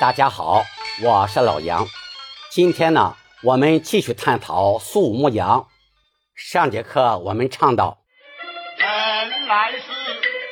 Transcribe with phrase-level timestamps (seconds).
[0.00, 0.62] 大家好，
[1.02, 1.84] 我是老杨。
[2.52, 5.60] 今天呢，我们继续探讨《苏武牧羊》。
[6.36, 7.98] 上节课我们唱到，
[8.78, 8.86] 本
[9.48, 9.78] 来是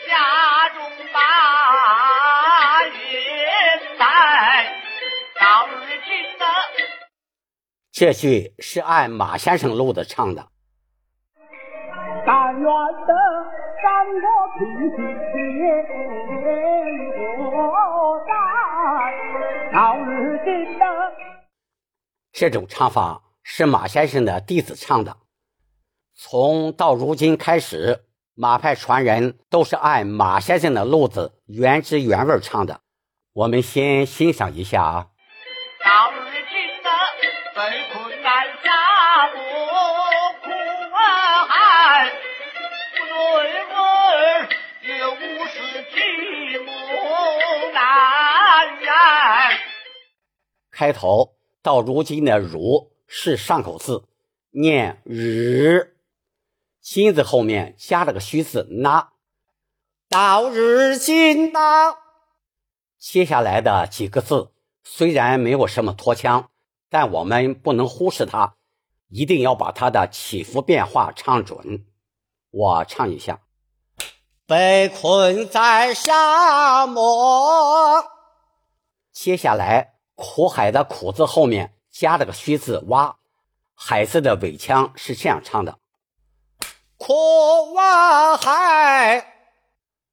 [0.08, 0.82] 家中
[1.14, 1.18] 把
[2.86, 2.90] 云
[3.96, 4.04] 在，
[5.40, 6.44] 到如今的
[7.92, 10.48] 这句是按马先生录的唱的。
[12.26, 13.14] 但愿得
[13.80, 13.84] 三
[14.20, 14.26] 国
[14.58, 14.66] 平
[14.96, 14.98] 定
[22.32, 25.16] 这种唱法是马先生的弟子唱的。
[26.14, 32.80] 从到如今开始，马派传人都是按马先生的路子原汁原味唱的。
[33.32, 35.08] 我们先欣赏一下啊。
[35.84, 36.32] 到如今
[36.82, 36.90] 的
[37.54, 37.60] 被
[37.92, 38.28] 困在
[38.62, 38.70] 家
[39.32, 39.38] 不
[40.42, 40.50] 苦
[40.94, 40.98] 啊
[41.46, 42.10] 寒，
[42.94, 43.00] 对
[43.72, 43.74] 我
[44.82, 45.54] 也无事
[45.90, 45.96] 寂
[50.76, 54.04] 开头到如今的“如”是上口字，
[54.50, 55.96] 念“日”，
[56.82, 59.12] 心字后面加了个虚字“那”。
[60.10, 61.96] 到日今呐，
[62.98, 64.52] 接下来的几个字
[64.84, 66.50] 虽然没有什么拖腔，
[66.90, 68.56] 但我们不能忽视它，
[69.08, 71.86] 一定要把它的起伏变化唱准。
[72.50, 73.40] 我唱一下：
[74.46, 78.04] 被困在沙漠。
[79.10, 83.18] 接下来，苦海的“苦”字后面加了个虚字“蛙”，
[83.76, 85.78] 海字的尾腔是这样唱的：
[86.96, 89.34] 苦蛙海。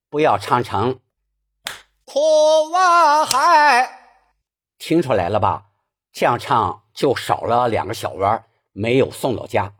[0.09, 0.99] 不要唱成
[2.05, 2.19] 苦
[2.71, 4.19] 蛙海，
[4.77, 5.67] 听出来了吧？
[6.11, 9.73] 这样唱就少了两个小弯，没有送到家。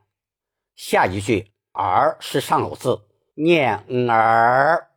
[0.74, 4.90] 下一句“儿”是上口字，念“儿”。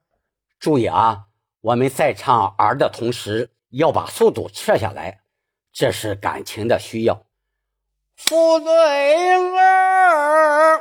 [0.60, 1.26] 注意啊，
[1.60, 5.20] 我们在唱“儿”的同时，要把速度撤下来，
[5.72, 7.26] 这是感情的需要。
[8.14, 8.72] 负罪
[9.58, 10.80] 儿，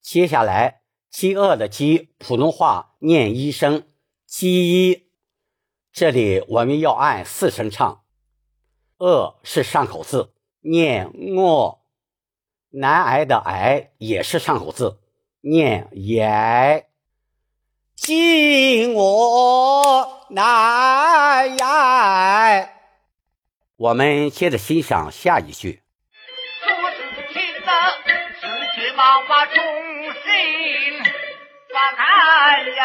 [0.00, 0.80] 接下来
[1.10, 3.86] “饥饿”的“饥”，普通话念一声
[4.26, 5.10] “饥”，
[5.92, 8.02] 这里我们要按四声唱。
[8.98, 11.80] “饿”是上口字，念“饿”。
[12.72, 15.00] 难挨的“挨”也是上口字，
[15.40, 16.86] 念“挨”。
[18.00, 22.66] 饥我难呀。
[23.76, 25.82] 我们接着欣赏下一句。
[26.62, 26.96] 说是
[27.30, 27.70] 情的
[28.40, 28.46] 世
[28.80, 29.62] 界毛把众心
[31.68, 32.02] 放开
[32.74, 32.82] 呀。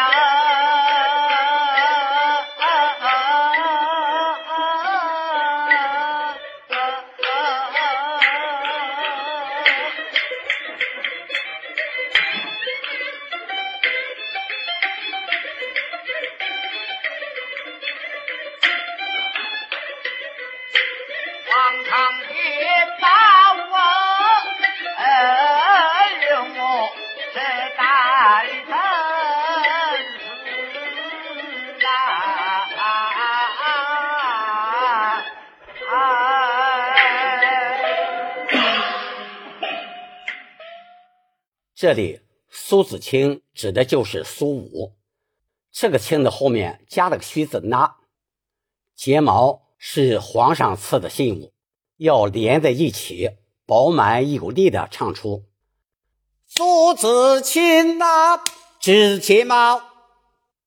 [21.66, 21.98] 荒唐
[22.32, 22.38] 也
[23.00, 23.08] 把
[23.54, 23.74] 我，
[24.94, 25.02] 哎
[26.54, 26.60] 我
[27.34, 27.40] 这
[27.76, 27.82] 代
[28.44, 28.70] 人
[31.80, 31.84] 是
[35.88, 35.90] 啊，
[41.74, 44.94] 这里苏子清指的就是苏武，
[45.72, 47.96] 这个“清”的后面加了个虚字“那”，
[48.94, 51.52] 睫毛是皇上赐的信物，
[51.96, 53.30] 要连在一起，
[53.66, 55.44] 饱满有力的唱出。
[56.46, 58.40] 苏子清呐，
[58.78, 59.82] 指睫毛，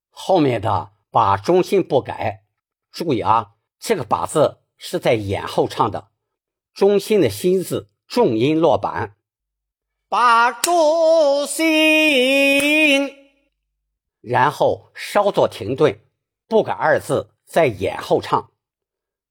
[0.09, 2.43] 后面的把中心不改。
[2.91, 6.09] 注意啊，这个“把”字是在眼后唱的，
[6.73, 9.15] 中心的心字重音落板。
[10.09, 13.15] 把住心，
[14.21, 16.01] 然后稍作停顿，
[16.47, 18.51] 不改二字在眼后唱。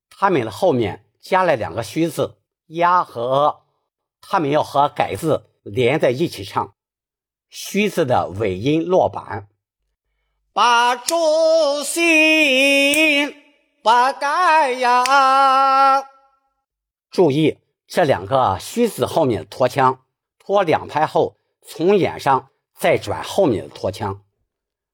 [0.08, 3.62] 他们的后面加了两个虚字“呀”和
[4.20, 6.74] “他们要和“改”字连在一起唱，
[7.48, 9.48] 虚字的尾音落板。
[10.52, 11.14] 把住
[11.84, 13.34] 心，
[13.82, 16.04] 把改呀！
[17.10, 20.04] 注意这两个虚字后面的拖腔。
[20.38, 24.24] 拖两拍后，从眼上再转后面的拖腔，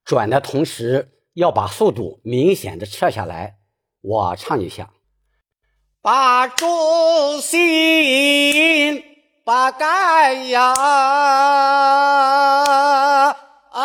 [0.05, 3.59] 转的同时要把速度明显的撤下来。
[4.01, 4.93] 我唱一下：
[6.05, 9.03] 把忠心，
[9.43, 10.63] 把盖呀
[13.71, 13.81] 啊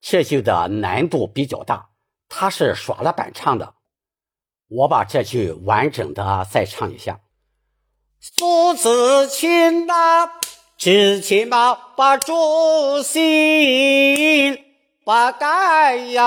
[0.00, 1.88] 这句的难度比较大。
[2.28, 3.74] 他是耍了板唱的，
[4.68, 7.18] 我把这句完整的再唱一下。
[8.20, 10.30] 苏子清呐，
[10.84, 14.58] 知情嘛把主心
[15.04, 16.24] 不改呀！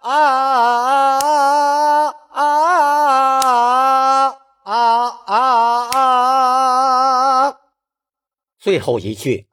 [0.00, 0.08] 啊
[2.30, 2.48] 啊
[4.62, 5.36] 啊啊
[7.50, 7.54] 啊！
[8.58, 9.46] 最后一句。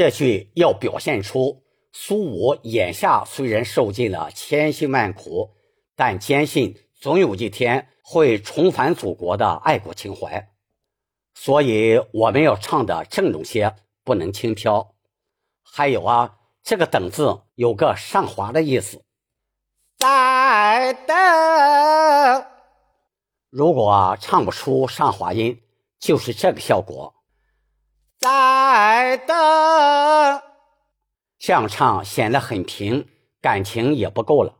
[0.00, 1.62] 这句要表现出
[1.92, 5.50] 苏武眼下虽然受尽了千辛万苦，
[5.94, 10.48] 但坚信总有一天会重返祖国的爱国情怀。
[11.34, 14.94] 所以我们要唱的郑重些，不能轻佻。
[15.62, 19.04] 还有啊，这个“等”字有个上滑的意思，
[19.98, 21.14] 在等。
[23.50, 25.60] 如果唱不出上滑音，
[25.98, 27.19] 就是这个效果。
[28.20, 29.34] 在等，
[31.38, 33.08] 这样唱显得很平，
[33.40, 34.56] 感情也不够了。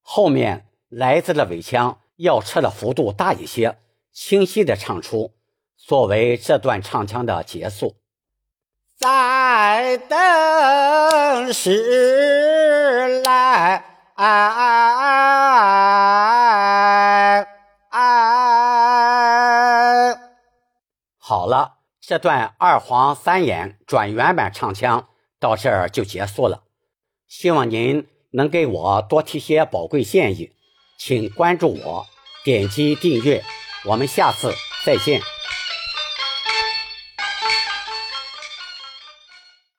[0.00, 3.78] 后面来自的尾腔要撤的幅度大一些，
[4.10, 5.30] 清晰的唱出，
[5.76, 7.94] 作为这段唱腔的结束。
[8.96, 13.84] 在等时来，
[21.20, 21.81] 好了。
[22.04, 25.08] 这段二黄三眼转原版唱腔
[25.38, 26.64] 到这儿就结束了，
[27.28, 30.50] 希望您能给我多提些宝贵建议，
[30.98, 32.06] 请关注我，
[32.44, 33.44] 点击订阅，
[33.84, 34.52] 我们下次
[34.84, 35.20] 再见。